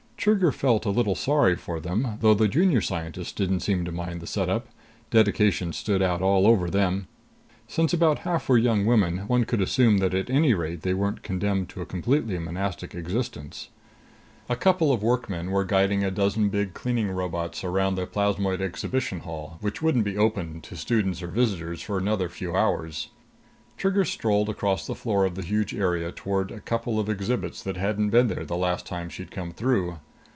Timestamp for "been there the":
28.11-28.55